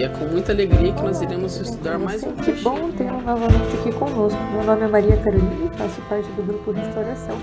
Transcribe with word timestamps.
e 0.00 0.02
é 0.02 0.08
com 0.08 0.24
muita 0.24 0.50
alegria 0.50 0.94
que 0.94 1.02
nós 1.02 1.20
iremos 1.20 1.56
estudar 1.56 1.98
mais 1.98 2.24
um 2.24 2.34
Que 2.36 2.52
bom 2.52 2.90
tê-lo 2.92 3.20
novamente 3.20 3.76
aqui 3.78 3.92
conosco. 3.92 4.40
Meu 4.50 4.64
nome 4.64 4.86
é 4.86 4.88
Maria 4.88 5.16
Carolina 5.18 5.70
e 5.70 5.76
faço 5.76 6.00
parte 6.08 6.26
do 6.30 6.42
grupo 6.42 6.70
Restauração. 6.70 7.36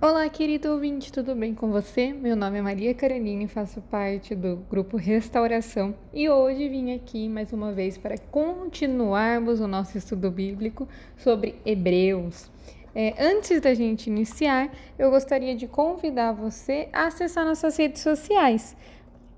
Olá, 0.00 0.26
querido 0.30 0.72
ouvinte, 0.72 1.12
tudo 1.12 1.34
bem 1.34 1.54
com 1.54 1.70
você? 1.70 2.14
Meu 2.14 2.34
nome 2.34 2.56
é 2.56 2.62
Maria 2.62 2.94
Carolina 2.94 3.42
e 3.42 3.48
faço 3.48 3.82
parte 3.82 4.34
do 4.34 4.56
grupo 4.70 4.96
Restauração 4.96 5.94
e 6.10 6.26
hoje 6.30 6.66
vim 6.70 6.94
aqui 6.94 7.28
mais 7.28 7.52
uma 7.52 7.70
vez 7.70 7.98
para 7.98 8.16
continuarmos 8.16 9.60
o 9.60 9.68
nosso 9.68 9.98
estudo 9.98 10.30
bíblico 10.30 10.88
sobre 11.18 11.56
Hebreus. 11.66 12.50
É, 12.94 13.14
antes 13.18 13.60
da 13.60 13.74
gente 13.74 14.06
iniciar, 14.06 14.72
eu 14.98 15.10
gostaria 15.10 15.54
de 15.54 15.66
convidar 15.66 16.32
você 16.32 16.88
a 16.94 17.08
acessar 17.08 17.44
nossas 17.44 17.76
redes 17.76 18.00
sociais. 18.00 18.74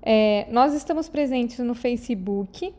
É, 0.01 0.47
nós 0.49 0.73
estamos 0.73 1.07
presentes 1.07 1.59
no 1.59 1.75
Facebook, 1.75 2.73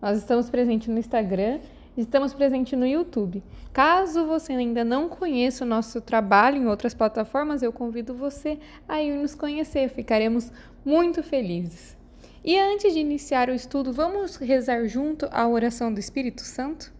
nós 0.00 0.18
estamos 0.18 0.48
presentes 0.48 0.88
no 0.88 0.98
Instagram, 0.98 1.58
estamos 1.96 2.32
presentes 2.32 2.78
no 2.78 2.86
YouTube. 2.86 3.42
Caso 3.72 4.26
você 4.26 4.52
ainda 4.52 4.84
não 4.84 5.08
conheça 5.08 5.64
o 5.64 5.68
nosso 5.68 6.00
trabalho 6.00 6.56
em 6.56 6.66
outras 6.66 6.94
plataformas, 6.94 7.62
eu 7.62 7.72
convido 7.72 8.14
você 8.14 8.58
a 8.88 9.02
ir 9.02 9.16
nos 9.16 9.34
conhecer, 9.34 9.88
ficaremos 9.88 10.52
muito 10.84 11.22
felizes. 11.22 11.96
E 12.44 12.56
antes 12.56 12.94
de 12.94 13.00
iniciar 13.00 13.48
o 13.48 13.54
estudo, 13.54 13.92
vamos 13.92 14.36
rezar 14.36 14.86
junto 14.86 15.28
a 15.32 15.46
oração 15.48 15.92
do 15.92 15.98
Espírito 15.98 16.42
Santo? 16.42 16.92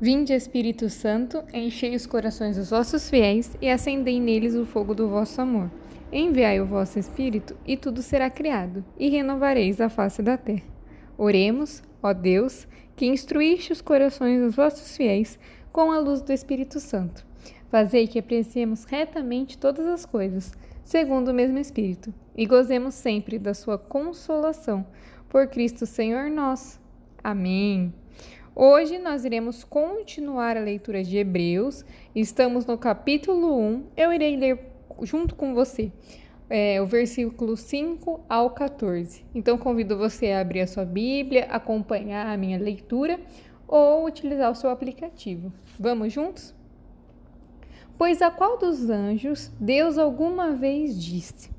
Vinde, 0.00 0.32
Espírito 0.32 0.90
Santo, 0.90 1.44
enchei 1.52 1.94
os 1.94 2.06
corações 2.06 2.56
dos 2.56 2.70
vossos 2.70 3.08
fiéis 3.08 3.56
e 3.60 3.70
acendei 3.70 4.18
neles 4.18 4.54
o 4.54 4.66
fogo 4.66 4.94
do 4.94 5.08
vosso 5.08 5.40
amor. 5.40 5.70
Enviai 6.16 6.60
o 6.60 6.64
vosso 6.64 6.96
Espírito, 6.96 7.56
e 7.66 7.76
tudo 7.76 8.00
será 8.00 8.30
criado, 8.30 8.84
e 8.96 9.08
renovareis 9.08 9.80
a 9.80 9.88
face 9.88 10.22
da 10.22 10.36
terra. 10.36 10.62
Oremos, 11.18 11.82
ó 12.00 12.12
Deus, 12.12 12.68
que 12.94 13.04
instruíste 13.04 13.72
os 13.72 13.80
corações 13.80 14.40
dos 14.40 14.54
vossos 14.54 14.96
fiéis 14.96 15.36
com 15.72 15.90
a 15.90 15.98
luz 15.98 16.22
do 16.22 16.32
Espírito 16.32 16.78
Santo. 16.78 17.26
Fazei 17.66 18.06
que 18.06 18.20
apreciemos 18.20 18.84
retamente 18.84 19.58
todas 19.58 19.88
as 19.88 20.06
coisas, 20.06 20.52
segundo 20.84 21.32
o 21.32 21.34
mesmo 21.34 21.58
Espírito, 21.58 22.14
e 22.36 22.46
gozemos 22.46 22.94
sempre 22.94 23.36
da 23.36 23.52
sua 23.52 23.76
consolação. 23.76 24.86
Por 25.28 25.48
Cristo 25.48 25.84
Senhor 25.84 26.30
nosso. 26.30 26.80
Amém. 27.24 27.92
Hoje 28.54 29.00
nós 29.00 29.24
iremos 29.24 29.64
continuar 29.64 30.56
a 30.56 30.60
leitura 30.60 31.02
de 31.02 31.18
Hebreus. 31.18 31.84
Estamos 32.14 32.66
no 32.66 32.78
capítulo 32.78 33.58
1. 33.58 33.84
Eu 33.96 34.12
irei 34.12 34.36
ler 34.36 34.73
junto 35.02 35.34
com 35.34 35.54
você 35.54 35.92
é, 36.48 36.80
o 36.80 36.86
versículo 36.86 37.56
5 37.56 38.20
ao 38.28 38.50
14. 38.50 39.24
Então 39.34 39.56
convido 39.58 39.96
você 39.96 40.30
a 40.30 40.40
abrir 40.40 40.60
a 40.60 40.66
sua 40.66 40.84
Bíblia, 40.84 41.46
acompanhar 41.50 42.26
a 42.26 42.36
minha 42.36 42.58
leitura 42.58 43.18
ou 43.66 44.06
utilizar 44.06 44.50
o 44.50 44.54
seu 44.54 44.70
aplicativo. 44.70 45.52
Vamos 45.78 46.12
juntos? 46.12 46.54
Pois 47.96 48.20
a 48.20 48.30
qual 48.30 48.58
dos 48.58 48.90
anjos 48.90 49.50
Deus 49.58 49.98
alguma 49.98 50.52
vez 50.52 51.02
disse: 51.02 51.50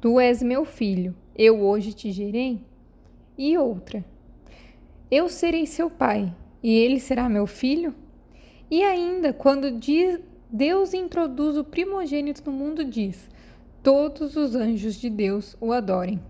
Tu 0.00 0.20
és 0.20 0.42
meu 0.42 0.64
filho, 0.64 1.14
eu 1.34 1.60
hoje 1.60 1.92
te 1.92 2.10
gerei? 2.10 2.60
E 3.38 3.56
outra: 3.56 4.04
Eu 5.10 5.28
serei 5.28 5.66
seu 5.66 5.88
pai, 5.88 6.34
e 6.62 6.72
ele 6.72 6.98
será 6.98 7.28
meu 7.28 7.46
filho? 7.46 7.94
E 8.68 8.82
ainda, 8.82 9.32
quando 9.32 9.70
diz, 9.70 10.20
Deus 10.50 10.94
introduz 10.94 11.56
o 11.56 11.64
primogênito 11.64 12.42
no 12.46 12.56
mundo, 12.56 12.84
diz: 12.84 13.28
Todos 13.82 14.36
os 14.36 14.54
anjos 14.54 14.94
de 14.94 15.10
Deus 15.10 15.56
o 15.60 15.72
adorem. 15.72 16.20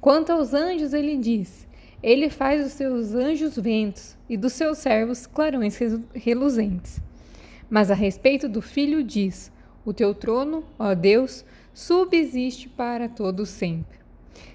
Quanto 0.00 0.32
aos 0.32 0.54
anjos, 0.54 0.94
ele 0.94 1.18
diz: 1.18 1.68
Ele 2.02 2.30
faz 2.30 2.62
dos 2.62 2.72
seus 2.72 3.14
anjos 3.14 3.56
ventos 3.56 4.16
e 4.28 4.38
dos 4.38 4.54
seus 4.54 4.78
servos 4.78 5.26
clarões 5.26 5.78
reluzentes. 6.14 7.00
Mas 7.68 7.90
a 7.90 7.94
respeito 7.94 8.48
do 8.48 8.62
filho, 8.62 9.04
diz: 9.04 9.52
O 9.84 9.92
teu 9.92 10.14
trono, 10.14 10.64
ó 10.78 10.94
Deus, 10.94 11.44
subsiste 11.74 12.70
para 12.70 13.06
todo 13.06 13.44
sempre. 13.44 13.98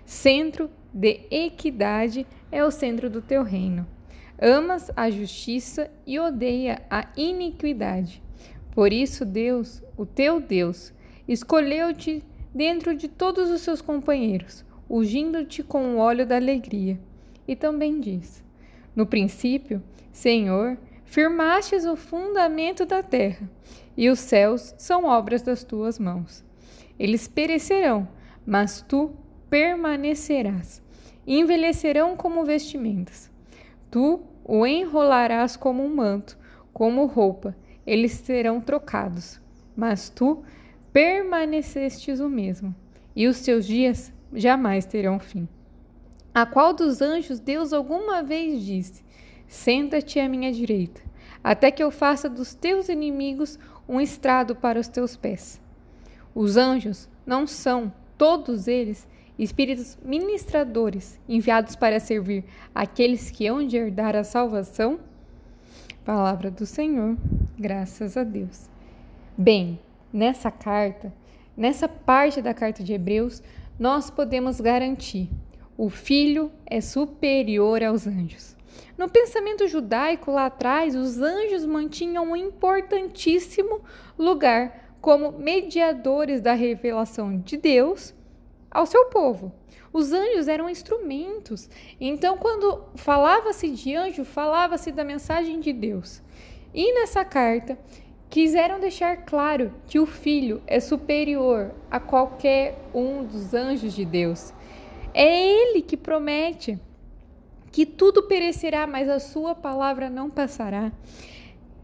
Centro 0.05 0.71
de 0.91 1.21
equidade 1.29 2.25
é 2.51 2.63
o 2.63 2.71
centro 2.71 3.11
do 3.11 3.21
teu 3.21 3.43
reino. 3.43 3.85
Amas 4.41 4.91
a 4.95 5.09
justiça 5.09 5.91
e 6.05 6.19
odeia 6.19 6.81
a 6.89 7.07
iniquidade. 7.15 8.23
Por 8.77 8.93
isso, 8.93 9.25
Deus, 9.25 9.81
o 9.97 10.05
teu 10.05 10.39
Deus, 10.39 10.93
escolheu-te 11.27 12.23
dentro 12.53 12.95
de 12.95 13.07
todos 13.07 13.49
os 13.49 13.61
seus 13.61 13.81
companheiros, 13.81 14.63
ungindo-te 14.87 15.63
com 15.63 15.95
o 15.95 15.97
óleo 15.97 16.27
da 16.27 16.35
alegria. 16.35 16.99
E 17.47 17.55
também 17.55 17.99
diz: 17.99 18.43
No 18.95 19.07
princípio, 19.07 19.81
Senhor, 20.11 20.77
firmastes 21.05 21.85
o 21.85 21.95
fundamento 21.95 22.85
da 22.85 23.01
terra, 23.01 23.49
e 23.97 24.11
os 24.11 24.19
céus 24.19 24.75
são 24.77 25.05
obras 25.05 25.41
das 25.41 25.63
tuas 25.63 25.97
mãos. 25.97 26.45
Eles 26.99 27.27
perecerão, 27.27 28.07
mas 28.45 28.85
tu 28.87 29.09
permanecerás. 29.49 30.83
Envelhecerão 31.25 32.15
como 32.15 32.45
vestimentas. 32.45 33.27
Tu 33.89 34.21
o 34.45 34.67
enrolarás 34.67 35.57
como 35.57 35.83
um 35.83 35.95
manto, 35.95 36.37
como 36.71 37.07
roupa. 37.07 37.55
Eles 37.87 38.11
serão 38.11 38.59
trocados, 38.59 39.39
mas 39.73 40.09
tu 40.09 40.43
permanecestes 40.91 42.19
o 42.19 42.29
mesmo, 42.29 42.75
e 43.15 43.27
os 43.27 43.39
teus 43.39 43.65
dias 43.65 44.11
jamais 44.33 44.85
terão 44.85 45.17
fim. 45.17 45.47
A 46.33 46.45
qual 46.45 46.73
dos 46.73 47.01
anjos 47.01 47.39
Deus 47.39 47.71
alguma 47.71 48.21
vez 48.21 48.65
disse: 48.65 49.05
Senta-te 49.47 50.19
à 50.19 50.27
minha 50.27 50.51
direita, 50.51 51.01
até 51.41 51.71
que 51.71 51.81
eu 51.81 51.89
faça 51.89 52.27
dos 52.27 52.53
teus 52.53 52.89
inimigos 52.89 53.57
um 53.87 54.01
estrado 54.01 54.53
para 54.53 54.79
os 54.79 54.89
teus 54.89 55.15
pés. 55.15 55.61
Os 56.35 56.57
anjos 56.57 57.07
não 57.25 57.47
são, 57.47 57.93
todos 58.17 58.67
eles, 58.67 59.07
espíritos 59.39 59.97
ministradores 60.03 61.17
enviados 61.27 61.75
para 61.75 62.01
servir 62.01 62.43
aqueles 62.75 63.31
que 63.31 63.47
hão 63.47 63.65
de 63.65 63.77
herdar 63.77 64.15
a 64.15 64.23
salvação? 64.23 64.99
Palavra 66.03 66.51
do 66.51 66.65
Senhor, 66.65 67.17
graças 67.57 68.15
a 68.15 68.23
Deus. 68.23 68.69
Bem, 69.37 69.79
nessa 70.13 70.51
carta, 70.51 71.13
nessa 71.55 71.87
parte 71.87 72.41
da 72.41 72.53
carta 72.53 72.83
de 72.83 72.93
Hebreus, 72.93 73.41
nós 73.79 74.09
podemos 74.09 74.61
garantir: 74.61 75.29
o 75.77 75.89
filho 75.89 76.51
é 76.65 76.79
superior 76.81 77.83
aos 77.83 78.05
anjos. 78.05 78.55
No 78.97 79.09
pensamento 79.09 79.67
judaico 79.67 80.31
lá 80.31 80.47
atrás, 80.47 80.95
os 80.95 81.19
anjos 81.19 81.65
mantinham 81.65 82.31
um 82.31 82.35
importantíssimo 82.35 83.81
lugar 84.17 84.95
como 84.99 85.31
mediadores 85.31 86.41
da 86.41 86.53
revelação 86.53 87.39
de 87.39 87.57
Deus 87.57 88.13
ao 88.69 88.85
seu 88.85 89.05
povo. 89.05 89.53
Os 89.93 90.11
anjos 90.11 90.47
eram 90.47 90.69
instrumentos. 90.69 91.69
Então, 91.99 92.37
quando 92.37 92.83
falava-se 92.95 93.69
de 93.69 93.95
anjo, 93.95 94.25
falava-se 94.25 94.91
da 94.91 95.03
mensagem 95.03 95.59
de 95.59 95.71
Deus. 95.71 96.21
E 96.77 96.93
nessa 96.93 97.25
carta, 97.25 97.75
quiseram 98.29 98.79
deixar 98.79 99.25
claro 99.25 99.73
que 99.87 99.97
o 99.97 100.05
filho 100.05 100.61
é 100.67 100.79
superior 100.79 101.73
a 101.89 101.99
qualquer 101.99 102.77
um 102.93 103.23
dos 103.23 103.55
anjos 103.55 103.95
de 103.95 104.05
Deus. 104.05 104.53
É 105.11 105.25
ele 105.25 105.81
que 105.81 105.97
promete 105.97 106.79
que 107.71 107.83
tudo 107.83 108.27
perecerá, 108.27 108.85
mas 108.85 109.09
a 109.09 109.19
sua 109.19 109.55
palavra 109.55 110.07
não 110.07 110.29
passará. 110.29 110.91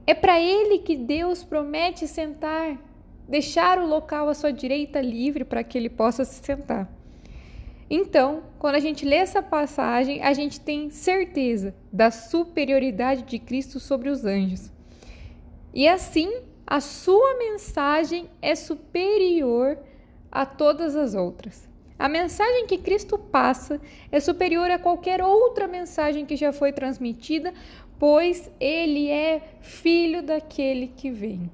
É 0.06 0.14
para 0.14 0.40
ele 0.40 0.78
que 0.78 0.96
Deus 0.96 1.44
promete 1.44 2.08
sentar, 2.08 2.78
deixar 3.28 3.80
o 3.80 3.88
local 3.88 4.30
à 4.30 4.36
sua 4.36 4.54
direita 4.54 5.02
livre 5.02 5.44
para 5.44 5.64
que 5.64 5.76
ele 5.76 5.90
possa 5.90 6.24
se 6.24 6.44
sentar. 6.44 6.88
Então, 7.90 8.44
quando 8.60 8.76
a 8.76 8.80
gente 8.80 9.06
lê 9.06 9.16
essa 9.16 9.42
passagem, 9.42 10.22
a 10.22 10.34
gente 10.34 10.60
tem 10.60 10.92
certeza 10.92 11.74
da 11.92 12.12
superioridade 12.12 13.24
de 13.24 13.40
Cristo 13.40 13.80
sobre 13.80 14.10
os 14.10 14.24
anjos. 14.24 14.72
E 15.74 15.88
assim, 15.88 16.32
a 16.68 16.80
sua 16.80 17.38
mensagem 17.38 18.30
é 18.42 18.56
superior 18.56 19.78
a 20.32 20.46
todas 20.46 20.96
as 20.96 21.16
outras. 21.16 21.68
A 21.98 22.10
mensagem 22.10 22.68
que 22.68 22.78
Cristo 22.78 23.18
passa 23.18 23.80
é 24.12 24.20
superior 24.20 24.70
a 24.70 24.80
qualquer 24.80 25.22
outra 25.22 25.68
mensagem 25.68 26.26
que 26.26 26.36
já 26.36 26.52
foi 26.52 26.72
transmitida, 26.72 27.54
pois 27.98 28.52
ele 28.60 29.10
é 29.10 29.42
filho 29.62 30.22
daquele 30.22 30.88
que 30.88 31.10
vem. 31.10 31.50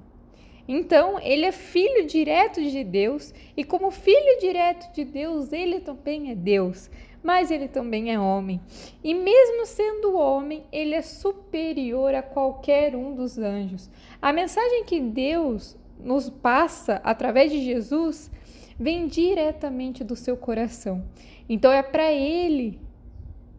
Então, 0.68 1.20
ele 1.22 1.46
é 1.46 1.52
filho 1.52 2.06
direto 2.06 2.62
de 2.62 2.84
Deus, 2.84 3.34
e 3.58 3.64
como 3.64 3.90
filho 3.90 4.40
direto 4.40 4.94
de 4.94 5.04
Deus, 5.04 5.52
ele 5.52 5.80
também 5.80 6.30
é 6.30 6.36
Deus, 6.36 6.90
mas 7.24 7.52
ele 7.52 7.68
também 7.68 8.12
é 8.12 8.20
homem. 8.20 8.62
E 9.04 9.14
mesmo 9.14 9.66
sendo 9.66 10.16
homem, 10.16 10.64
ele 10.72 10.96
é 10.96 11.02
superior 11.02 12.14
a 12.14 12.22
qualquer 12.22 12.96
um 12.96 13.14
dos 13.14 13.38
anjos. 13.38 13.90
A 14.22 14.32
mensagem 14.32 14.84
que 14.84 15.00
Deus 15.00 15.78
nos 16.00 16.30
passa 16.30 17.02
através 17.04 17.52
de 17.52 17.62
Jesus 17.62 18.32
vem 18.80 19.08
diretamente 19.08 20.04
do 20.04 20.16
seu 20.16 20.38
coração. 20.38 21.04
Então 21.48 21.72
é 21.72 21.84
para 21.84 22.12
ele 22.12 22.80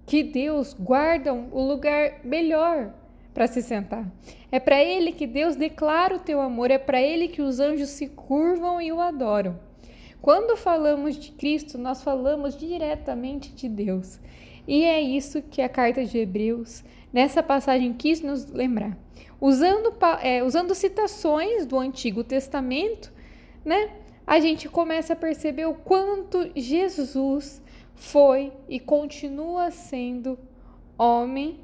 que 0.07 0.23
Deus 0.23 0.75
guarda 0.75 1.33
o 1.33 1.63
lugar 1.63 2.21
melhor 2.25 2.93
para 3.35 3.47
se 3.47 3.63
sentar. 3.63 4.11
É 4.51 4.59
para 4.59 4.83
ele 4.83 5.13
que 5.13 5.27
Deus 5.27 5.55
declara 5.55 6.17
o 6.17 6.19
teu 6.19 6.41
amor, 6.41 6.71
é 6.71 6.79
para 6.79 7.01
ele 7.01 7.29
que 7.29 7.43
os 7.43 7.61
anjos 7.61 7.91
se 7.91 8.09
curvam 8.09 8.81
e 8.81 8.91
o 8.91 9.01
adoram. 9.01 9.59
Quando 10.23 10.57
falamos 10.57 11.17
de 11.17 11.33
Cristo, 11.33 11.79
nós 11.79 12.03
falamos 12.03 12.57
diretamente 12.57 13.53
de 13.53 13.69
Deus. 13.69 14.21
E 14.69 14.85
é 14.85 15.01
isso 15.01 15.41
que 15.41 15.63
a 15.63 15.69
carta 15.69 16.05
de 16.05 16.19
Hebreus, 16.19 16.85
nessa 17.13 17.43
passagem, 17.43 17.95
quis 17.95 18.21
nos 18.21 18.47
lembrar. 18.51 18.97
Usando, 19.41 19.95
é, 20.23 20.43
usando 20.45 20.75
citações 20.75 21.65
do 21.65 21.79
Antigo 21.79 22.23
Testamento, 22.23 23.11
né, 23.65 23.91
a 24.27 24.39
gente 24.39 24.69
começa 24.69 25.15
a 25.15 25.17
perceber 25.17 25.67
o 25.67 25.75
quanto 25.75 26.51
Jesus 26.55 27.63
foi 27.95 28.53
e 28.69 28.79
continua 28.79 29.71
sendo 29.71 30.39
homem 30.99 31.59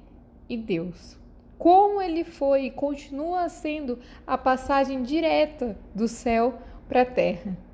e 0.48 0.56
Deus. 0.56 1.18
Como 1.58 2.00
ele 2.00 2.24
foi 2.24 2.64
e 2.64 2.70
continua 2.70 3.48
sendo 3.48 3.98
a 4.26 4.36
passagem 4.38 5.02
direta 5.02 5.78
do 5.94 6.08
céu 6.08 6.58
para 6.88 7.02
a 7.02 7.06
terra. 7.06 7.65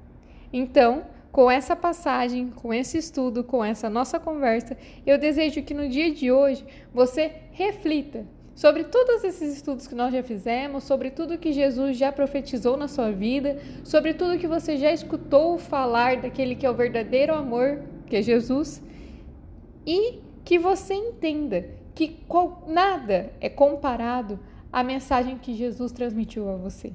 Então, 0.52 1.04
com 1.30 1.50
essa 1.50 1.74
passagem, 1.74 2.50
com 2.50 2.74
esse 2.74 2.98
estudo, 2.98 3.42
com 3.42 3.64
essa 3.64 3.88
nossa 3.88 4.20
conversa, 4.20 4.76
eu 5.06 5.16
desejo 5.16 5.62
que 5.62 5.72
no 5.72 5.88
dia 5.88 6.12
de 6.12 6.30
hoje 6.30 6.64
você 6.92 7.32
reflita 7.52 8.26
sobre 8.54 8.84
todos 8.84 9.24
esses 9.24 9.56
estudos 9.56 9.86
que 9.86 9.94
nós 9.94 10.12
já 10.12 10.22
fizemos, 10.22 10.84
sobre 10.84 11.10
tudo 11.10 11.38
que 11.38 11.52
Jesus 11.52 11.96
já 11.96 12.12
profetizou 12.12 12.76
na 12.76 12.86
sua 12.86 13.10
vida, 13.10 13.58
sobre 13.82 14.12
tudo 14.12 14.38
que 14.38 14.46
você 14.46 14.76
já 14.76 14.92
escutou 14.92 15.58
falar 15.58 16.18
daquele 16.18 16.54
que 16.54 16.66
é 16.66 16.70
o 16.70 16.74
verdadeiro 16.74 17.34
amor, 17.34 17.82
que 18.06 18.16
é 18.16 18.22
Jesus, 18.22 18.82
e 19.86 20.20
que 20.44 20.58
você 20.58 20.92
entenda 20.92 21.66
que 21.94 22.18
nada 22.66 23.32
é 23.40 23.48
comparado 23.48 24.38
à 24.70 24.82
mensagem 24.82 25.38
que 25.38 25.54
Jesus 25.54 25.92
transmitiu 25.92 26.48
a 26.50 26.56
você. 26.56 26.92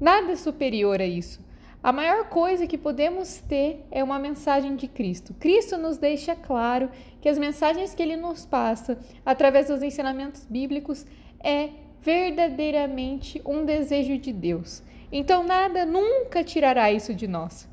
Nada 0.00 0.32
é 0.32 0.36
superior 0.36 1.00
a 1.00 1.06
isso. 1.06 1.41
A 1.82 1.90
maior 1.90 2.28
coisa 2.28 2.64
que 2.64 2.78
podemos 2.78 3.38
ter 3.38 3.84
é 3.90 4.04
uma 4.04 4.16
mensagem 4.16 4.76
de 4.76 4.86
Cristo. 4.86 5.34
Cristo 5.34 5.76
nos 5.76 5.98
deixa 5.98 6.36
claro 6.36 6.88
que 7.20 7.28
as 7.28 7.36
mensagens 7.36 7.92
que 7.92 8.00
ele 8.00 8.16
nos 8.16 8.46
passa 8.46 8.96
através 9.26 9.66
dos 9.66 9.82
ensinamentos 9.82 10.46
bíblicos 10.48 11.04
é 11.42 11.70
verdadeiramente 12.00 13.42
um 13.44 13.64
desejo 13.64 14.16
de 14.16 14.32
Deus. 14.32 14.80
Então 15.10 15.42
nada 15.42 15.84
nunca 15.84 16.44
tirará 16.44 16.92
isso 16.92 17.12
de 17.12 17.26
nós. 17.26 17.68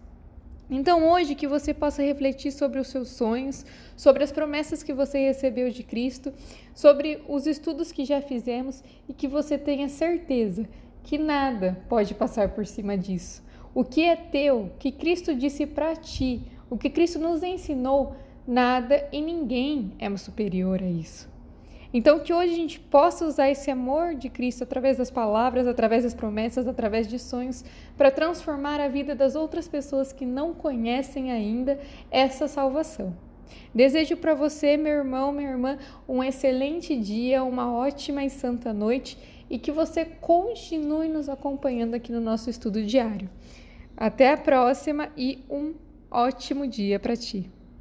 Então 0.71 1.07
hoje 1.07 1.35
que 1.35 1.47
você 1.47 1.71
possa 1.71 2.01
refletir 2.01 2.51
sobre 2.51 2.79
os 2.79 2.88
seus 2.88 3.09
sonhos, 3.09 3.63
sobre 3.95 4.23
as 4.23 4.31
promessas 4.31 4.81
que 4.81 4.91
você 4.91 5.19
recebeu 5.19 5.69
de 5.69 5.83
Cristo, 5.83 6.33
sobre 6.73 7.21
os 7.27 7.45
estudos 7.45 7.91
que 7.91 8.06
já 8.06 8.21
fizemos 8.21 8.83
e 9.07 9.13
que 9.13 9.27
você 9.27 9.56
tenha 9.56 9.88
certeza 9.88 10.67
que 11.03 11.19
nada 11.19 11.77
pode 11.88 12.15
passar 12.15 12.50
por 12.50 12.65
cima 12.65 12.97
disso 12.97 13.47
o 13.74 13.83
que 13.83 14.04
é 14.04 14.16
teu, 14.16 14.71
que 14.80 14.92
Cristo 14.92 15.36
disse 15.36 15.66
para 15.66 15.95
ti, 15.95 16.42
o 16.69 16.77
que 16.77 16.89
Cristo 16.89 17.19
nos 17.19 17.44
ensinou, 17.44 18.16
nada 18.48 19.07
e 19.12 19.21
ninguém 19.21 19.94
é 20.00 20.16
superior 20.18 20.81
a 20.81 20.88
isso. 20.88 21.30
Então, 21.92 22.19
que 22.19 22.31
hoje 22.31 22.54
a 22.54 22.56
gente 22.56 22.80
possa 22.80 23.25
usar 23.25 23.50
esse 23.50 23.71
amor 23.71 24.13
de 24.13 24.30
Cristo 24.30 24.63
através 24.63 24.98
das 24.98 25.10
palavras, 25.10 25.66
através 25.66 26.04
das 26.04 26.13
promessas, 26.13 26.68
através 26.68 27.07
de 27.07 27.18
sonhos, 27.18 27.66
para 27.98 28.12
transformar 28.12 28.80
a 28.80 28.88
vida 28.88 29.16
das 29.16 29.36
outras 29.36 29.68
pessoas 29.68 30.13
que 30.13 30.25
não 30.25 30.54
conhecem 30.54 31.31
ainda 31.31 31.80
essa 32.12 32.48
salvação. 32.48 33.16
Desejo 33.74 34.18
para 34.18 34.36
você, 34.36 34.77
meu 34.77 34.94
irmão, 34.94 35.31
minha 35.31 35.50
irmã, 35.50 35.80
um 36.07 36.24
excelente 36.24 36.95
dia, 36.95 37.44
uma 37.44 37.74
ótima 37.74 38.24
e 38.24 38.30
santa 38.30 38.71
noite 38.71 39.18
e 39.50 39.57
que 39.57 39.71
você 39.71 40.06
continue 40.06 41.07
nos 41.07 41.27
acompanhando 41.27 41.95
aqui 41.95 42.12
no 42.12 42.21
nosso 42.21 42.51
estudo 42.51 42.83
diário. 42.83 43.27
Até 44.00 44.31
a 44.31 44.38
próxima 44.38 45.10
e 45.18 45.44
um 45.50 45.74
ótimo 46.10 46.66
dia 46.66 46.98
para 46.98 47.18
ti. 47.18 47.51